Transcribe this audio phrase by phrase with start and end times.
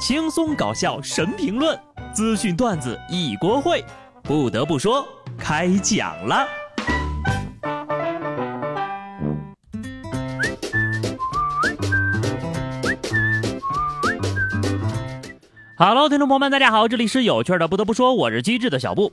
[0.00, 1.78] 轻松搞笑神评论，
[2.14, 3.84] 资讯段子一锅烩。
[4.22, 6.48] 不得不说，开讲了。
[15.76, 17.68] Hello，听众朋友们，大家好，这里是有趣的。
[17.68, 19.12] 不得不说，我是机智的小布。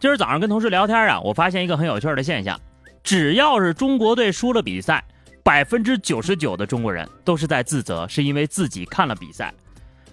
[0.00, 2.58] 今儿早上跟同事聊天啊，我发现一个很有趣的现象：
[3.04, 5.04] 只要是中国队输了比赛，
[5.44, 9.52] 百分之九十九的中国人都是在自责，是因为自己看了比赛。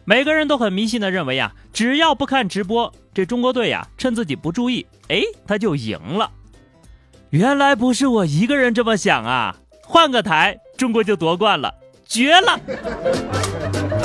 [0.10, 6.32] 每个人都很迷信的认为呀，只要不看直播，这中国队呀，趁自己不注意，哎，他就赢了。
[7.30, 9.56] 原来不是我一个人这么想啊！
[9.84, 11.72] 换个台，中国就夺冠了，
[12.08, 12.60] 绝了！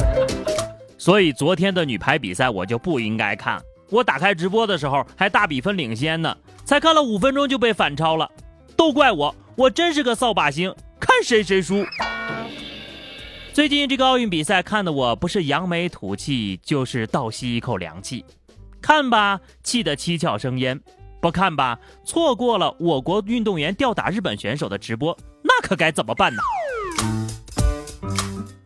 [0.98, 3.58] 所以昨天的女排比赛我就不应该看。
[3.88, 8.30] 我打开直播的时候还大比分领先呢，才看了五分钟就被反超了，
[8.76, 11.82] 都怪我，我真是个扫把星，看谁谁输。
[13.54, 18.24] 最近这个奥运比赛看的我不是扬眉吐气，就是倒吸一口凉气。
[18.82, 20.76] 看吧，气得七窍生烟；
[21.20, 26.42] 不看吧，错过了我国运动员吊打日本选手的直播，那可该怎么办呢？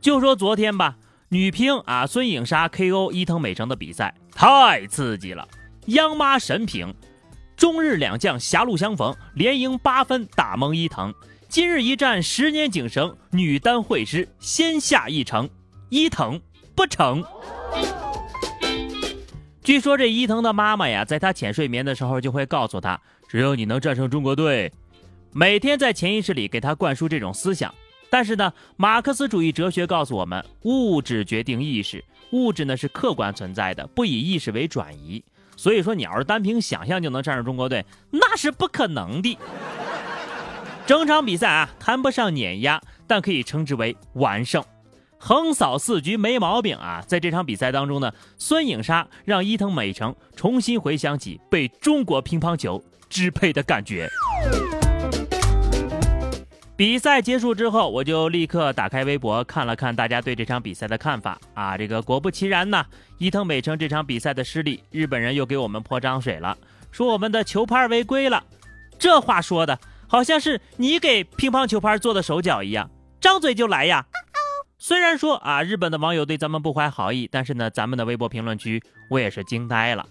[0.01, 0.97] 就说昨天吧，
[1.29, 5.47] 女乒啊孙颖莎 KO 伊藤美诚的比赛太刺激了，
[5.89, 6.95] 央妈神评，
[7.59, 11.13] 中日两将狭路相逢，连赢八分打懵伊藤。
[11.49, 15.49] 今日一战，十年井绳，女单会师，先下一城，
[15.89, 16.39] 伊藤
[16.75, 17.25] 不成。
[19.63, 24.71] 据说这伊藤的妈妈呀，在他浅睡眠的时候就会告诉他，只有你能战胜中国队，
[25.33, 27.75] 每天在潜意识里给他灌输这种思想。
[28.11, 35.25] 但是呢，马克思主义哲学告诉我们，物质决定意识，物质呢是客观存在的，不以意识为转移。
[35.57, 39.39] 所以说，你要是单凭想象就能战胜中国队，那是不可能的。
[40.89, 44.65] 整场比赛啊，谈不上碾压，但可以称之为完胜，
[45.19, 47.05] 横扫四局没毛病啊！
[47.07, 54.09] 在这场比赛当中呢，孙颖莎让伊藤美诚重新回想起被中国乒乓球支配的感觉。
[56.75, 61.77] 比赛结束之后，我就立刻打开微博看了看大家对这场比赛的看法啊！
[61.77, 62.83] 这个果不其然呢，
[63.19, 66.57] 伊藤美诚这场比赛的失利，日本人又给我们泼脏水了，
[66.91, 68.43] 说我们的球拍违规了，
[68.99, 69.79] 这话说的。
[70.09, 74.07] 好像是你给乒乓球拍做的手脚一样，张嘴就来呀！
[74.79, 80.07] 虽然说啊，日本的网友对咱们不怀好意，但是呢，咱们的微博评论区我也是惊呆了。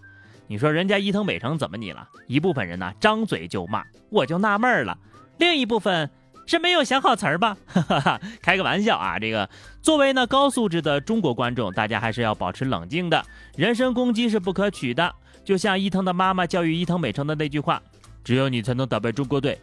[0.45, 2.07] 你说人家伊藤美诚怎么你了？
[2.27, 4.97] 一部分人呢张嘴就骂，我就纳闷了。
[5.37, 6.09] 另一部分
[6.45, 7.57] 是没有想好词儿吧？
[7.65, 9.17] 哈哈哈，开个玩笑啊！
[9.17, 9.49] 这个
[9.81, 13.25] 作为呢高素质的中国观众，大家还是要保持冷静的。
[13.55, 15.13] 人身攻击是不可取的。
[15.43, 17.81] 就像伊藤的妈妈教育伊藤美诚的那句话：
[18.23, 19.57] 只有你才能打败中国队。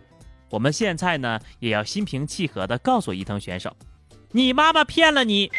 [0.50, 3.74] 我们现在呢，也要心平气和地告诉伊藤选手，
[4.30, 5.50] 你妈妈骗了你。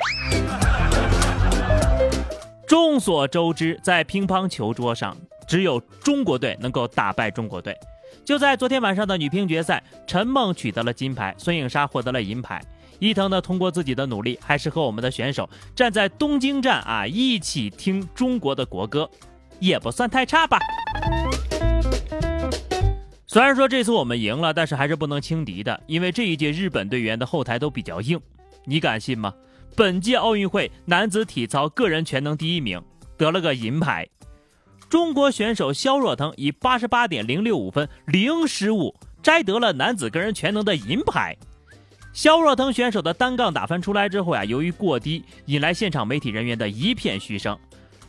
[2.67, 5.15] 众所周知，在乒乓球桌上，
[5.47, 7.77] 只有中国队能够打败中国队。
[8.23, 12.61] 就在昨天晚上的女乒决赛，陈梦取得了金牌，孙颖莎获得了银牌。
[12.97, 19.09] 伊藤呢，通过自己的努力，还是和我们的选手站在东京站啊，一起听中国的国歌，
[19.59, 20.57] 也不算太差吧。
[23.35, 28.17] 虽然说这次我们赢了，但是还是不能轻敌的，因为这一届日本队员的后台都比较硬。
[28.63, 29.33] 你敢信吗？
[29.75, 32.81] 本届奥运会男子体操个人全能第一名，
[33.17, 34.07] 得了个银牌。
[34.87, 41.35] 中国选手肖若腾以八十八点零六五分零失误摘得了男子个人全能的银牌。
[42.13, 47.59] 肖若腾选手的单杠打分出来之后呀，由于过低，引来现场媒体人员的一片嘘声。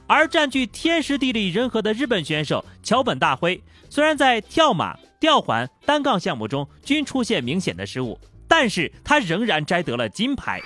[0.07, 3.61] 而占据天时地利人和的日本选手桥本大辉，
[3.91, 4.97] 虽然在跳马。
[5.19, 10.61] 吊环、单杠项目中均出现明显的失误，但是他仍然摘得了金牌。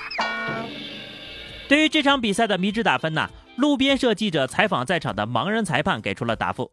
[1.69, 3.31] 对于这场比赛的迷之打分呢？
[3.56, 6.71] 路边社记者采访在场的盲人裁判，给出了答复。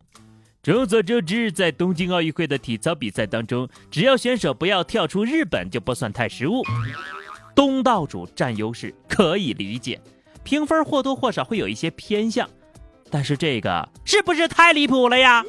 [0.63, 6.61] 众所周知，在东京奥运会的体操比赛当中，只要选手不要跳出日本，就不算太失误。
[7.53, 9.99] 东道主占优势可以理解，
[10.43, 12.49] 评分或多或少会有一些偏向，
[13.09, 15.43] 但是这个是不是太离谱了呀？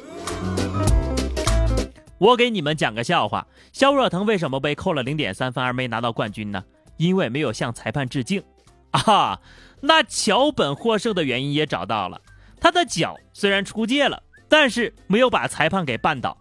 [2.19, 6.63] 我给你们讲个笑话：肖若腾为什么被扣了零点三分而没拿到冠军呢？
[6.97, 8.43] 因为没有向裁判致敬。
[8.91, 9.39] 啊，
[9.81, 12.19] 那桥本获胜的原因也找到了，
[12.59, 16.37] 他的脚虽然出界了，但是没有把裁判给绊倒。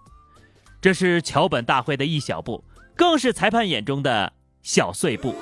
[0.80, 2.64] 这是桥本大会的一小步，
[2.96, 4.32] 更是裁判眼中的
[4.62, 5.34] 小碎步。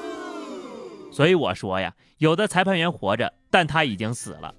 [1.10, 4.54] 所以我说呀，有的裁判员活着，但他已经死了。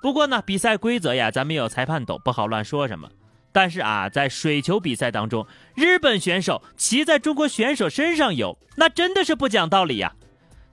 [0.00, 3.10] 不过呢，比赛规则呀，咱们有裁判懂，不好乱说什么。
[3.52, 10.14] 但是啊，在水球比赛当中，日本选手骑在中国选手身上游，那真的是不讲道理呀！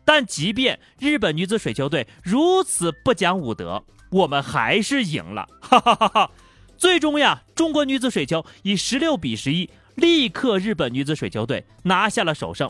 [0.04, 6.32] 但即便日本女子水球队如此不讲武德，我们还是赢了，哈哈哈哈！
[6.78, 12.70] 最终呀，中国女子水球以十六比十一力克日本女子水球队，拿下了首胜。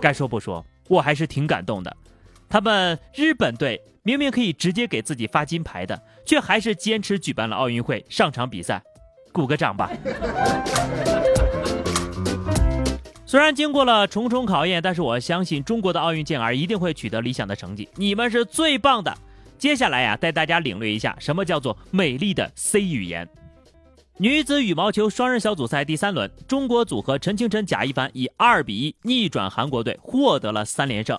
[0.00, 1.96] 该说不说，我还是挺感动的。
[2.48, 8.82] 他们日本队明明可以直接给自己发金牌的，却还是坚持举办了奥运会上场比赛，
[9.32, 9.90] 鼓个掌吧。
[13.24, 17.88] 虽然经过了重重考验，但是我相信中国的奥运健儿一定会取得理想的成绩。
[17.96, 19.16] 你们是最棒的！
[19.58, 23.26] 接下来呀，带大家领略一下什么叫做美丽的 C 语言。
[24.18, 31.18] 女子羽毛球双人小组赛第三轮，中国组合陈清晨、贾一凡以二比一逆转韩国队，获得了三连胜。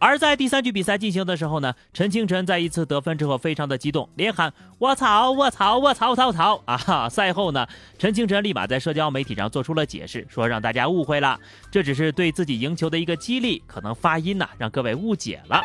[0.00, 7.08] 而在第三局比赛进行的时候呢，陈清晨在一次得分之后非常的激动，连喊“我操，我操，我操操操”啊！
[7.08, 7.66] 赛后呢，
[7.98, 11.38] 陈清晨立马在社交媒体上做出了解释，说让大家误会了，
[11.70, 15.60] 这只是对自己赢球的一个激励，可能发音呢让各位误解了。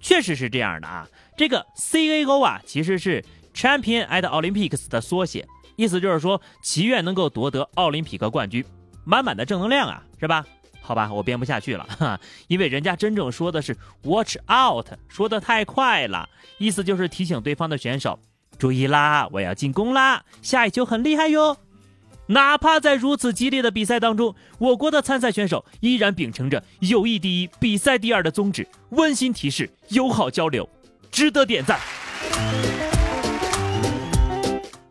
[0.00, 3.24] 确实是这样的啊，这个 CAO 啊其实是
[3.54, 8.62] Champion at Olympics 的缩写，意思就是说祈愿能够夺得奥林匹克冠军，
[9.04, 10.44] 满满的正能量啊，是吧？
[10.80, 18.18] 好吧，我编不下去了哈，因为人家真正说的是 watch out，说的太快了，意思就是提醒对方的选手
[18.58, 21.56] 注意啦，我要进攻啦，下一球很厉害哟。
[22.30, 30.68] 哪怕在如此激烈的比赛当中，我国的参赛选手依然秉承着友谊第一、比赛第二的宗旨，温馨提示，友好交流，
[31.10, 31.78] 值得点赞。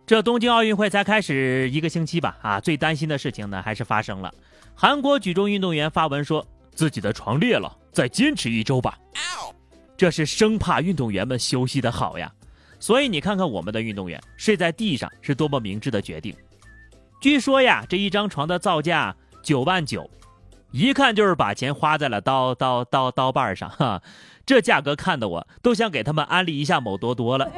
[0.07, 4.34] 这东京奥运会才开始一个星期吧，啊，最担心的事情呢还是发生了。
[4.79, 6.45] 韩国举重运动员发文说
[6.75, 8.95] 自己的床裂了，再坚持一周吧。
[9.97, 12.31] 这是生怕运动员们休息的好呀。
[12.79, 16.35] 所以你看看我们的运动员睡在地上是多么明智的决定。
[17.19, 20.07] 据说呀，这一张床的造价九万九，
[20.69, 24.00] 一看就是把钱花在了刀刀刀刀把上哈。
[24.45, 27.50] 这价格看得我都想给他们安利一下某多多了。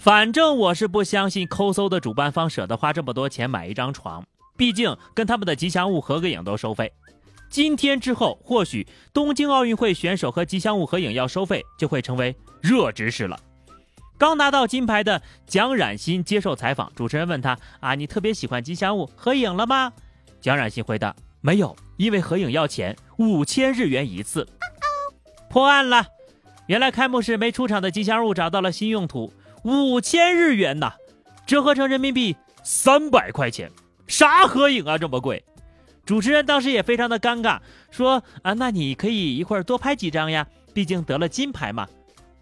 [0.00, 4.24] 反正我是不相信抠搜的主办方舍得花这么多钱买一张床。
[4.58, 6.92] 毕竟跟他们的吉祥物合个影都收费，
[7.48, 13.38] 今天之后或许东京奥运会选手和吉祥物合影要收费，就会成为热知识了。
[14.18, 19.92] 刚拿到金牌的蒋冉欣接受采访，主持人问他：“啊，你特别喜欢吉祥物，合影了吗？”
[20.42, 24.48] 蒋冉欣回答：“没有，因为合影要钱，五千日元一次。
[25.48, 26.04] ”破案了，
[26.66, 29.32] 原来开幕式没出场的吉祥物找到了新用途，
[29.62, 30.94] 五千日元呐，
[31.46, 33.70] 折合成人民币三百块钱。
[34.08, 35.44] 啥合影啊，这么贵？
[36.04, 37.58] 主持人当时也非常的尴尬，
[37.90, 41.86] 说啊，那你可以一会儿多拍几张呀，毕竟得了金牌嘛。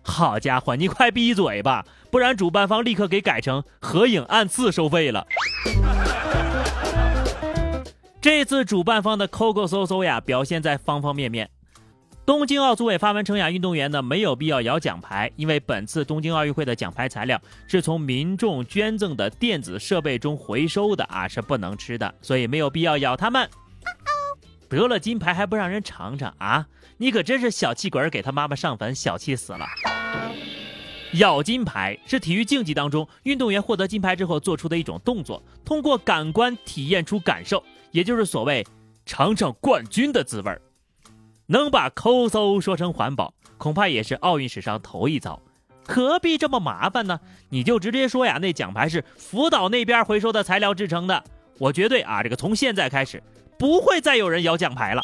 [0.03, 5.27] 好家伙，你快闭嘴吧，不然主办方立刻给改成合影按次收费了。
[8.23, 11.51] 这次主办方的抠抠搜搜呀，表现在方方面面。
[12.27, 23.49] 东京奥组委发文称呀，运动员呢没有必要摇奖牌，因为本次东京奥运会的奖牌材料是从民众捐赠的电子设备中回收的啊，是不能吃的，所以没有必要咬他们。
[24.69, 26.67] 得了金牌还不让人尝尝啊？
[26.97, 29.65] 你可真是小气鬼，给他妈妈上坟，小气死了。
[31.13, 37.63] 咬金牌是体育竞技当中运动员获得金牌之后做出的一种动作，通过感官体验出感受，
[37.93, 38.67] 也就是所谓
[39.05, 40.61] 尝尝冠军的滋味儿。
[41.47, 45.41] 能把抠搜说成环保，恐怕也是奥运史上头一遭。
[45.85, 47.21] 何必这么麻烦呢？
[47.49, 51.23] 你就直接说呀，那奖牌是福岛那边回收的材料制成的。
[51.59, 53.23] 我绝对啊，这个从现在开始
[53.59, 55.03] 不会再有人摇奖牌了。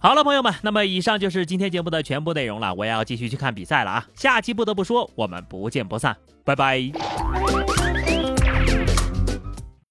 [0.00, 2.74] 好了，朋友们，那么以上就是今天节目的全部内容了。
[2.74, 4.06] 我要继续去看比赛了啊！
[4.14, 6.90] 下期不得不说，我们不见不散，拜拜。